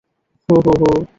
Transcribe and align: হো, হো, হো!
হো, 0.49 0.55
হো, 0.65 0.73
হো! 0.81 1.01